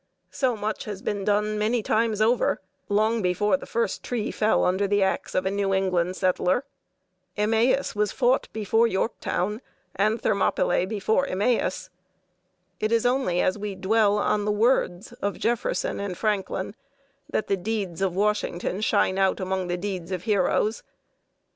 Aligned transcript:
So 0.31 0.57
much 0.57 0.85
had 0.85 1.05
been 1.05 1.23
done 1.23 1.59
many 1.59 1.83
times 1.83 2.21
over, 2.21 2.59
long 2.89 3.21
before 3.21 3.55
the 3.55 3.67
first 3.67 4.03
tree 4.03 4.31
fell 4.31 4.65
under 4.65 4.87
the 4.87 5.03
axe 5.03 5.35
of 5.35 5.45
a 5.45 5.51
New 5.51 5.75
England 5.75 6.15
settler. 6.15 6.65
Emmaus 7.37 7.93
was 7.95 8.11
fought 8.11 8.47
before 8.51 8.87
Yorktown, 8.87 9.61
and 9.95 10.19
Thermopylæ 10.19 10.89
before 10.89 11.27
Emmaus. 11.27 11.91
It 12.79 12.91
is 12.91 13.05
only 13.05 13.41
as 13.41 13.59
we 13.59 13.75
dwell 13.75 14.17
on 14.17 14.43
the 14.43 14.51
words 14.51 15.11
of 15.21 15.37
Jefferson 15.37 15.99
and 15.99 16.17
Franklin 16.17 16.73
that 17.29 17.45
the 17.47 17.55
deeds 17.55 18.01
of 18.01 18.15
Washington 18.15 18.81
shine 18.81 19.19
out 19.19 19.39
among 19.39 19.67
the 19.67 19.77
deeds 19.77 20.11
of 20.11 20.23
heroes. 20.23 20.81